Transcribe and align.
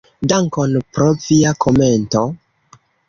Dankon 0.29 0.71
pro 0.95 1.09
via 1.25 1.51
komento. 1.67 2.25